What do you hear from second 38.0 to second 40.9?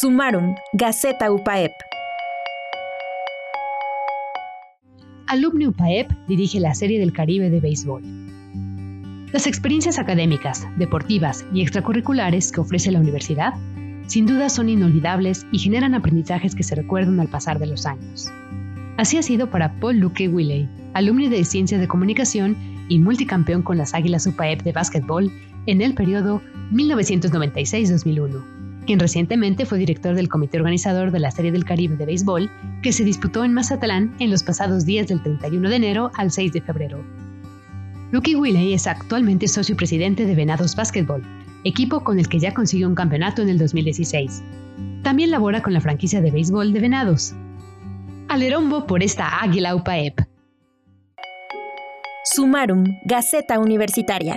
Lucky Willey es actualmente socio presidente de Venados